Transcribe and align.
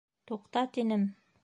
Туҡта, 0.31 0.63
тинем! 0.79 1.07